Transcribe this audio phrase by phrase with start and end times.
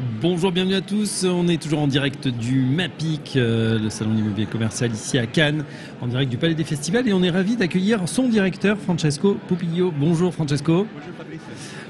[0.00, 1.26] Bonjour, bienvenue à tous.
[1.28, 5.64] On est toujours en direct du MAPIC, euh, le salon d'immobilier commercial ici à Cannes,
[6.00, 7.06] en direct du Palais des Festivals.
[7.06, 9.92] Et on est ravi d'accueillir son directeur, Francesco Pupillo.
[9.94, 10.86] Bonjour Francesco.
[10.94, 11.40] Bonjour Fabrice.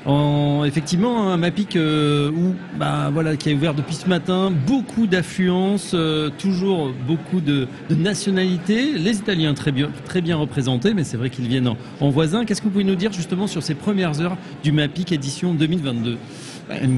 [0.07, 5.07] En, effectivement, un MAPIC euh, où, bah, voilà, qui est ouvert depuis ce matin, beaucoup
[5.07, 8.93] d'affluence, euh, toujours beaucoup de, de, nationalités.
[8.93, 12.45] Les Italiens très bien, très bien représentés, mais c'est vrai qu'ils viennent en, en voisin.
[12.45, 16.19] Qu'est-ce que vous pouvez nous dire justement sur ces premières heures du MAPIC édition 2022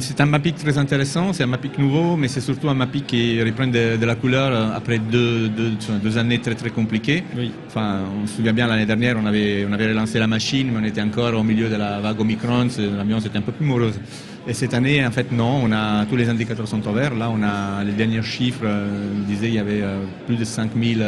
[0.01, 3.43] c'est un MAPIC très intéressant, c'est un MAPIC nouveau, mais c'est surtout un MAPIC qui
[3.43, 7.25] reprend de, de la couleur après deux, deux, deux, années très très compliquées.
[7.37, 7.51] Oui.
[7.67, 10.81] Enfin, on se souvient bien l'année dernière, on avait, on avait relancé la machine, mais
[10.81, 13.99] on était encore au milieu de la vague Omicron, l'ambiance était un peu plus morose.
[14.47, 17.15] Et cette année, en fait, non, on a, tous les indicateurs sont au vert.
[17.15, 18.89] Là, on a les derniers chiffres, euh,
[19.29, 21.01] disaient il y avait euh, plus de 5000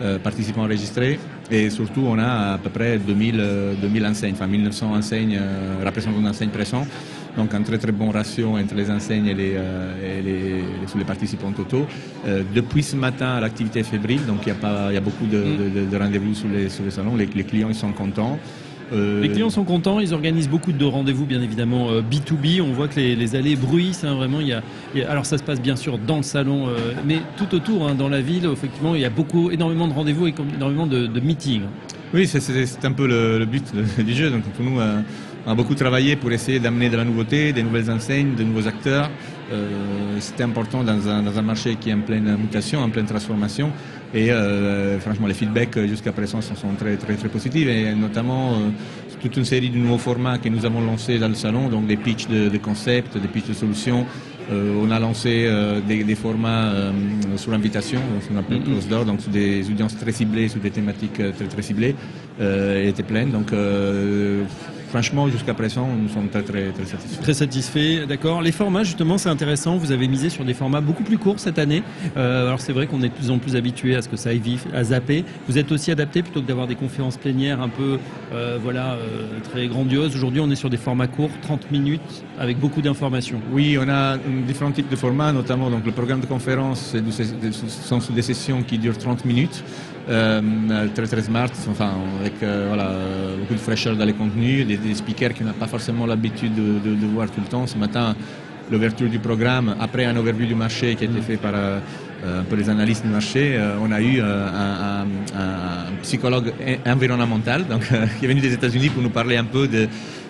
[0.00, 1.18] euh, participants enregistrés.
[1.50, 3.42] Et surtout, on a à peu près 2000,
[3.82, 5.40] 2000 enseignes, enfin 1900 enseignes,
[5.84, 6.86] représentants d'enseignes présents.
[7.36, 10.98] Donc un très très bon ratio entre les enseignes et les, euh, et les, les,
[10.98, 11.86] les participants totaux.
[12.26, 15.26] Euh, depuis ce matin, l'activité est fébrile, donc il y, a pas, y a beaucoup
[15.26, 17.16] de, de, de rendez-vous sur les, sur les salons.
[17.16, 18.38] Les, les clients ils sont contents.
[18.92, 19.20] Euh...
[19.20, 22.62] Les clients sont contents, ils organisent beaucoup de rendez-vous, bien évidemment euh, B2B.
[22.62, 24.40] On voit que les, les allées bruissent, hein, vraiment.
[24.40, 24.62] Il y, a,
[24.94, 27.54] il y, a, alors ça se passe bien sûr dans le salon, euh, mais tout
[27.54, 30.86] autour, hein, dans la ville, effectivement, il y a beaucoup, énormément de rendez-vous et énormément
[30.86, 31.62] de, de meetings.
[32.14, 33.64] Oui, c'est un peu le, le but
[33.98, 34.30] du jeu.
[34.30, 34.80] Donc pour nous,
[35.46, 38.66] on a beaucoup travaillé pour essayer d'amener de la nouveauté, des nouvelles enseignes, de nouveaux
[38.66, 39.10] acteurs.
[39.52, 43.06] Euh, C'était important dans un, dans un, marché qui est en pleine mutation, en pleine
[43.06, 43.70] transformation.
[44.14, 47.66] Et euh, franchement, les feedbacks jusqu'à présent sont, sont, très, très, très positifs.
[47.68, 48.56] Et notamment euh,
[49.20, 51.96] toute une série de nouveaux formats que nous avons lancés dans le salon, donc des
[51.96, 54.06] pitchs de, de concepts, des pitchs de solutions.
[54.50, 56.92] Euh, on a lancé euh, des, des, formats euh,
[57.36, 58.88] sur invitation, ce qu'on appelle mm -hmm.
[58.88, 61.94] door, donc sur des audiences très ciblées, sur des thématiques très très ciblées.
[62.40, 63.48] elle était pleine, donc
[64.88, 67.22] franchement, jusqu'à présent, nous sommes très, très, très satisfaits.
[67.22, 68.42] Très satisfaits, d'accord.
[68.42, 69.76] Les formats, justement, c'est intéressant.
[69.76, 71.82] Vous avez misé sur des formats beaucoup plus courts cette année.
[72.16, 74.30] Euh, alors, c'est vrai qu'on est de plus en plus habitué à ce que ça
[74.30, 75.24] aille vif, à zapper.
[75.48, 77.98] Vous êtes aussi adapté plutôt que d'avoir des conférences plénières un peu,
[78.32, 80.14] euh, voilà, euh, très grandioses.
[80.14, 83.40] Aujourd'hui, on est sur des formats courts, 30 minutes, avec beaucoup d'informations.
[83.52, 84.16] Oui, on a
[84.46, 86.94] différents types de formats, notamment donc le programme de conférence,
[87.70, 89.64] sont des sessions qui durent 30 minutes.
[90.08, 90.40] Euh,
[90.94, 92.90] très très smart, enfin avec euh, voilà,
[93.38, 96.78] beaucoup de fraîcheur dans les contenus, des, des speakers qui n'ont pas forcément l'habitude de,
[96.78, 97.66] de, de, voir tout le temps.
[97.66, 98.16] Ce matin,
[98.70, 101.52] l'ouverture du programme, après un overview du marché qui a été fait par
[102.24, 106.02] euh, un peu les analystes du marché, euh, on a eu euh, un, un, un,
[106.02, 106.52] psychologue
[106.84, 107.82] environnemental donc,
[108.18, 109.86] qui est venu des États-Unis pour nous parler un peu de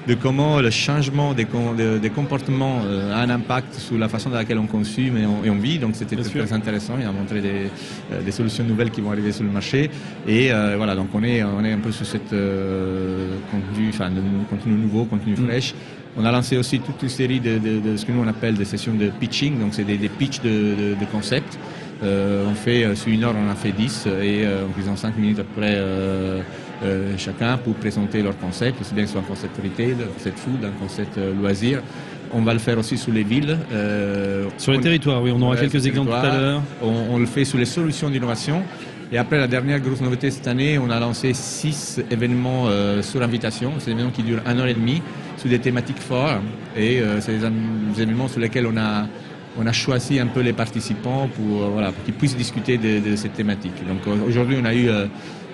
[0.09, 4.31] de comment le changement des, de, des comportements euh, a un impact sur la façon
[4.31, 5.79] dans laquelle on consomme et on, et on vit.
[5.79, 6.95] Donc c'était très, intéressant.
[6.99, 7.67] Il a montré des,
[8.13, 9.91] euh, des, solutions nouvelles qui vont arriver sur le marché.
[10.27, 14.11] Et euh, voilà, donc on est, on est un peu sur cette euh, contenu, enfin,
[14.49, 15.47] contenu nouveau, contenu mm.
[15.47, 15.75] fraîche.
[16.17, 18.55] On a lancé aussi toute une série de, de, de, ce que nous on appelle
[18.55, 21.59] des sessions de pitching, donc c'est des, des pitchs de, de concepts.
[22.03, 25.17] Euh, on fait sur une heure, on en a fait 10 et en faisant 5
[25.19, 25.79] minutes après
[26.83, 30.13] euh, chacun pour présenter leur concept, aussi bien que ce soit un concept retail, un
[30.15, 31.83] concept food, un concept euh, loisir.
[32.33, 33.59] On va le faire aussi sous les villes.
[33.73, 36.63] Euh, sur les on, territoires, oui, on aura quelques exemples tout à l'heure.
[36.83, 38.63] On, on, le fait sur les solutions d'innovation.
[39.11, 43.23] Et après, la dernière grosse nouveauté cette année, on a lancé six événements euh, sur
[43.23, 43.73] invitation.
[43.79, 45.03] C'est des événements qui durent un an et demi,
[45.39, 46.43] sur des thématiques fortes.
[46.77, 49.07] Et euh, c'est des, des, événements sur lesquels on a,
[49.59, 53.01] on a choisi un peu les participants pour, euh, voilà, pour qu'ils puissent discuter de,
[53.01, 53.87] de cette thématique.
[53.87, 54.89] Donc aujourd'hui, on a eu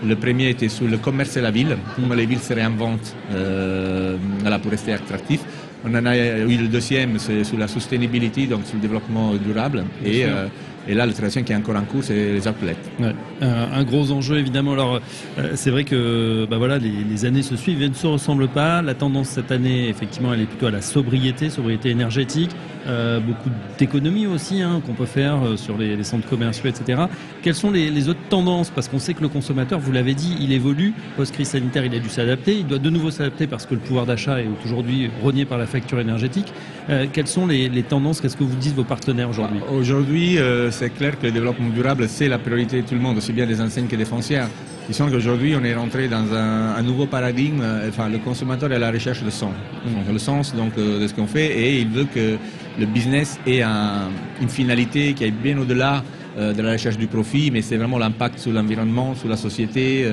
[0.03, 4.17] le premier était sur le commerce et la ville, comment les villes se réinventent euh,
[4.41, 5.45] voilà, pour rester attractifs.
[5.85, 9.85] On en a eu le deuxième, c'est sur la sustainability, donc sur le développement durable.
[10.05, 10.47] Et, euh,
[10.87, 12.41] et là, le troisième qui est encore en cours, c'est les.
[12.41, 13.15] Ouais.
[13.43, 14.73] Euh, un gros enjeu, évidemment.
[14.73, 15.01] Alors,
[15.39, 18.49] euh, c'est vrai que bah voilà, les, les, années se suivent et ne se ressemblent
[18.49, 18.83] pas.
[18.83, 22.51] La tendance cette année, effectivement, elle est plutôt à la sobriété, sobriété énergétique.
[22.87, 23.49] Euh, beaucoup
[23.79, 27.05] d'économies aussi hein, qu'on peut faire euh, sur les, les, centres commerciaux, etc.
[27.43, 28.69] Quelles sont les, les autres tendances?
[28.69, 30.93] Parce qu'on sait que le consommateur, vous l'avez dit, il évolue.
[31.17, 32.59] Post-crise sanitaire, il a dû s'adapter.
[32.59, 35.67] Il doit de nouveau s'adapter parce que le pouvoir d'achat est aujourd'hui rogné par la
[35.67, 36.53] facture énergétique.
[36.91, 38.21] Euh, quelles sont les, tendances?
[38.21, 39.61] Qu'est-ce que vous disent vos partenaires aujourd'hui?
[39.73, 40.37] Aujourd'hui,
[40.75, 43.47] c'est clair que le développement durable, c'est la priorité de tout le monde, aussi bien
[43.47, 44.49] des enseignes que des foncières.
[44.89, 47.63] Il semble qu'aujourd'hui, on est rentré dans un, nouveau paradigme.
[47.89, 49.55] Enfin, le consommateur est à la recherche de sens.
[49.85, 52.37] Donc, le sens donc, de ce qu'on fait et il veut que
[52.79, 54.11] le business ait un,
[54.43, 56.03] une finalité qui est bien au-delà
[56.37, 60.05] de la recherche du profit, mais c'est vraiment l'impact sur l'environnement, sur la société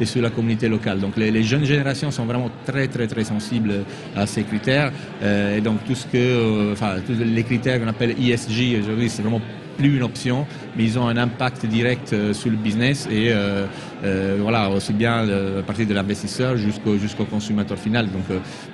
[0.00, 1.00] et sur la communauté locale.
[1.00, 3.84] Donc les, jeunes générations sont vraiment très très très sensibles
[4.14, 4.92] à ces critères.
[5.20, 9.40] et donc tout ce que, enfin tous les critères qu'on appelle ESG aujourd'hui, c'est vraiment
[9.76, 13.66] plus une option, mais ils ont un impact direct euh, sur le business et euh,
[14.04, 15.28] euh, voilà, aussi bien
[15.58, 18.10] à partir de l'investisseur jusqu'au consommateur final.
[18.10, 18.24] Donc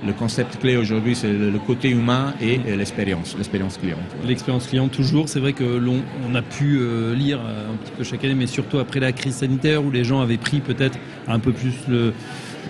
[0.05, 3.99] le concept clé aujourd'hui, c'est le, côté humain et l'expérience, l'expérience client.
[4.25, 5.29] L'expérience client toujours.
[5.29, 6.81] C'est vrai que l'on on a pu
[7.15, 10.21] lire un petit peu chaque année, mais surtout après la crise sanitaire où les gens
[10.21, 10.99] avaient pris peut-être
[11.29, 12.13] un peu plus le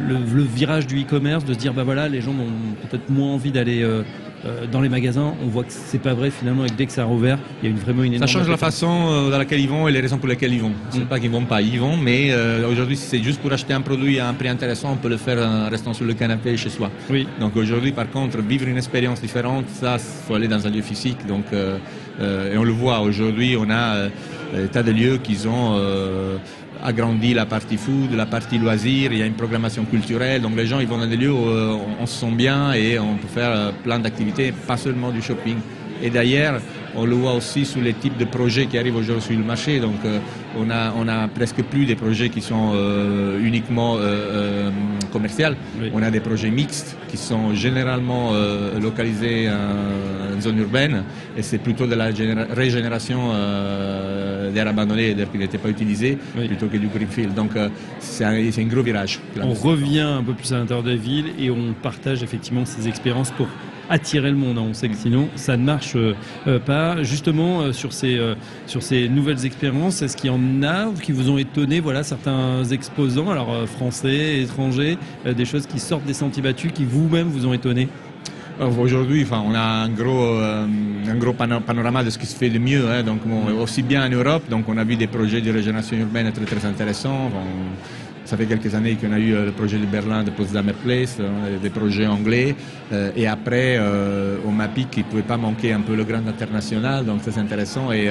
[0.07, 3.53] le, virage du e-commerce, de se dire bah voilà, les gens ont peut-être moins envie
[3.53, 3.85] d'aller
[4.73, 7.03] dans les magasins, on voit que c'est pas vrai finalement et que dès que ça
[7.03, 8.29] a rouvert, il y a une, vraiment une énorme.
[8.29, 10.61] Ça change la façon euh, dans laquelle ils vont et les raisons pour lesquelles ils
[10.61, 10.73] vont.
[10.91, 11.07] C'est mm.
[11.07, 13.83] pas qu'ils vont pas, ils vont, mais euh, aujourd'hui, si c'est juste pour acheter un
[13.83, 16.71] produit à un prix intéressant, on peut le faire en restant sur le canapé chez
[16.71, 16.91] soi.
[17.11, 17.27] Oui.
[17.39, 21.27] Donc aujourd'hui, par contre, vivre une expérience différente, ça, faut aller dans un lieu physique.
[21.27, 24.09] Donc, et on le voit aujourd'hui, on a
[24.55, 25.79] des tas de lieux qui ont
[26.83, 30.67] agrandi la partie food, la partie loisirs, il y a une programmation culturelle, donc les
[30.67, 33.29] gens ils vont dans des lieux où euh, on, se sent bien et on peut
[33.29, 35.57] faire euh, plein d'activités, pas seulement du shopping.
[36.03, 36.61] Et d'ailleurs,
[36.97, 39.81] on le voit aussi sur les types de projets qui arrivent aujourd'hui sur le marché.
[39.81, 40.19] Donc, euh,
[40.59, 42.73] on, a, on a presque plus des projets qui sont
[43.41, 43.99] uniquement
[45.13, 45.55] commerciaux.
[45.93, 48.33] On a des projets mixtes qui sont généralement
[48.81, 51.05] localisés en, zone urbaine
[51.37, 52.07] et c'est plutôt de la
[52.51, 53.31] régénération
[54.51, 57.35] d'air abandonné, d'air qui n'était pas utilisé, plutôt que du greenfield.
[57.35, 59.21] Donc euh, c'est un, un, gros virage.
[59.41, 62.89] On revient un peu plus à l'intérieur de la ville et on partage effectivement ces
[62.89, 63.49] expériences pour
[63.91, 64.57] attirer le monde.
[64.57, 64.65] Hein.
[64.71, 67.03] On sait que sinon, ça ne marche euh, pas.
[67.03, 68.19] Justement, euh, sur, ces,
[68.67, 72.65] sur ces nouvelles expériences, est-ce qu'il y en a qui vous ont étonné Voilà, certains
[72.65, 77.53] exposants, alors français, étrangers, des choses qui sortent des sentiers battus, qui vous-même vous ont
[77.53, 77.89] étonné?
[78.61, 80.67] Aujourd'hui, enfin, on a un gros, euh,
[81.09, 83.21] un gros panorama de ce qui se fait de mieux, hein, donc
[83.59, 86.67] aussi bien en Europe, donc on a vu des projets de régénération urbaine très très
[86.67, 87.31] intéressants.
[88.31, 91.17] Ça fait quelques années qu'on a eu euh, le projet de Berlin de Potsdamer Place,
[91.19, 92.55] euh, des projets anglais.
[92.93, 93.77] Euh, et après,
[94.47, 97.91] au MAPIC, il ne pouvait pas manquer un peu le grand international, donc c'est intéressant.
[97.91, 98.09] Et,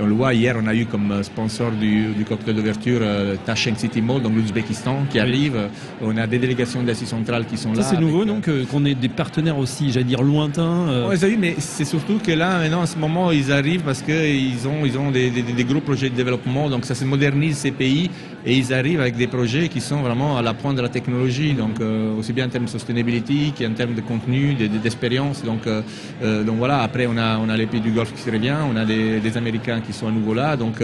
[0.00, 3.00] on le voit, hier, on a eu comme sponsor du, cocktail d'ouverture
[3.44, 5.68] Tashkent City Mall, donc l'Ouzbékistan, qui arrive.
[6.00, 7.82] On a des délégations d'Asie centrale qui sont là.
[7.82, 11.08] Ça, c'est nouveau, donc, qu'on ait des partenaires aussi, j'allais dire, lointains.
[11.10, 14.86] Oui, mais c'est surtout que là, maintenant, en ce moment, ils arrivent parce qu'ils ont,
[14.86, 18.10] ils ont des, des, gros projets de développement, donc ça se modernise ces pays
[18.46, 21.52] et ils arrivent avec des projets qui sont vraiment à la pointe de la technologie,
[21.52, 25.44] donc euh, aussi bien en termes de sustainability qu'en termes de contenu, d'expérience.
[25.44, 25.82] Donc, euh,
[26.22, 28.56] euh, donc voilà, après on a, on a les pays du Golfe qui se revient,
[28.72, 30.82] on a des, Américains qui sont à nouveau là, donc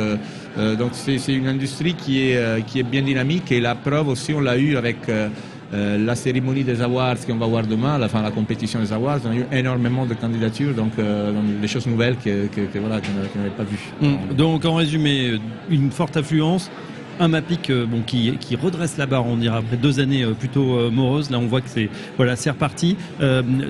[0.57, 4.41] donc c'est une industrie qui est, qui est bien dynamique et la preuve aussi on
[4.41, 4.97] l'a eu avec
[5.73, 9.35] la cérémonie des awards qu'on va voir demain, la, la compétition des awards, on a
[9.35, 10.93] eu énormément de candidatures, donc,
[11.61, 13.93] des choses nouvelles que, que, voilà, qu'on n'avait pas vues.
[14.03, 15.39] Hum, donc en résumé,
[15.69, 16.71] une forte affluence,
[17.21, 20.77] un Mapic euh, bon, qui, redresse la barre, on dira, après deux années euh, plutôt
[20.77, 21.31] euh, moroses.
[21.31, 22.97] Là, on voit que c'est voilà, c'est reparti.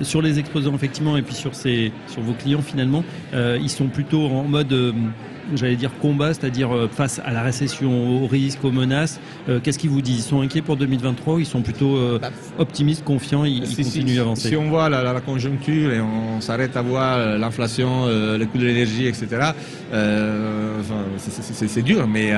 [0.03, 3.03] sur les exposants, effectivement, et puis sur, ces, sur vos clients, finalement,
[3.33, 4.93] ils sont plutôt en mode
[5.55, 9.19] j'allais dire combat, c'est-à-dire euh, face à la récession, aux risques, aux menaces.
[9.47, 10.19] Euh, qu'est-ce qu'ils vous disent?
[10.19, 14.15] Ils sont inquiets pour 2023 ou ils sont plutôt euh, bah, optimistes, confiants, ils, continuent
[14.15, 18.65] d'avancer Si on voit la, conjoncture et on s'arrête à voir l'inflation, le coût de
[18.65, 19.51] l'énergie, etc.,
[21.17, 22.31] c'est dur, mais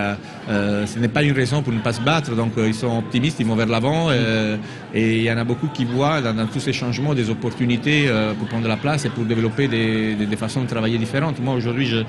[0.50, 2.36] ce n'est pas une raison pour ne pas se battre.
[2.36, 5.86] Donc ils sont optimistes, ils vont vers l'avant et il y en a beaucoup qui
[5.86, 8.10] voient dans, tous ces changements des opportunités
[8.40, 11.40] pour prendre la place et pour développer des, des façons de travailler différentes.
[11.40, 12.04] Moi aujourd'hui, je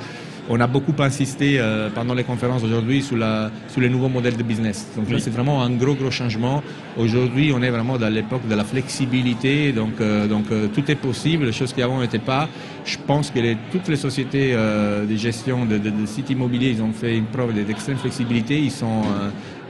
[0.49, 4.89] on a beaucoup insisté euh, pendant les conférences aujourd'hui sur, les nouveaux modèles de business.
[4.97, 6.63] Donc c'est vraiment un gros, gros changement.
[6.97, 10.97] Aujourd'hui, on est vraiment dans l'époque de la flexibilité, donc, euh, donc euh, tout est
[10.97, 12.49] possible, les choses qui avant n'étaient pas.
[12.85, 13.39] Je pense que
[13.71, 18.59] toutes les sociétés de gestion de, sites immobiliers, ils ont fait une preuve d'extrême flexibilité.
[18.59, 19.03] Ils sont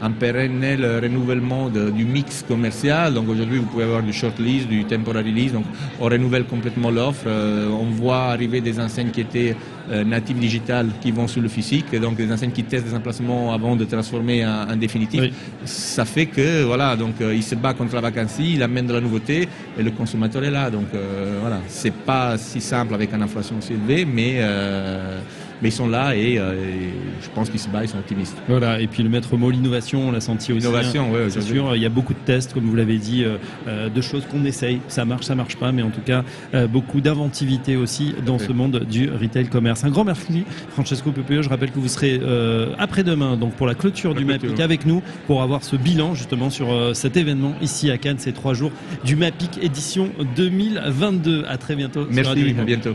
[0.03, 3.15] un pérennel renouvellement du mix commercial.
[3.15, 5.53] Donc aujourd'hui, vous pouvez avoir du short lease, du temporary lease.
[5.53, 5.65] Donc
[6.01, 7.27] on renouvelle complètement l'offre.
[7.29, 9.57] on voit arriver des enseignes qui étaient
[9.91, 12.95] euh, natives digitales qui vont sur le physique, et donc des enseignes qui testent des
[12.95, 15.33] emplacements avant de transformer en, définitif.
[15.65, 18.93] Ça fait que voilà, donc euh, il se bat contre la vacancie, il amène de
[18.93, 20.71] la nouveauté et le consommateur est là.
[20.71, 24.41] Donc euh, voilà, c'est pas si simple avec une inflation aussi élevée, mais
[25.63, 28.37] mais ils sont là et, je pense qu'ils se battent, ils sont optimistes.
[28.49, 30.67] Voilà, et puis le maître mot, l'innovation, on l'a senti aussi.
[30.67, 31.75] Innovation, hein, oui, c'est sûr.
[31.77, 33.25] Il y a beaucoup de tests, comme vous l'avez dit,
[33.67, 34.81] de choses qu'on essaye.
[34.89, 36.25] Ça marche, ça marche pas, mais en tout cas,
[36.69, 39.85] beaucoup d'inventivité aussi dans ce monde du retail commerce.
[39.85, 41.43] Un grand merci, Francesco Pepeo.
[41.43, 45.03] Je rappelle que vous serez euh, après-demain donc pour la clôture du MAPIC avec nous
[45.27, 48.73] pour avoir ce bilan justement sur euh, cet événement ici à Cannes, ces trois jours
[49.05, 51.45] du MAPIC édition 2022.
[51.49, 52.07] À très bientôt.
[52.11, 52.95] Merci, à bientôt.